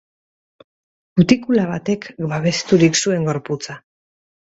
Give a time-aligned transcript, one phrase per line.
[1.19, 3.83] Kutikula batek babesturik zuen gorputza.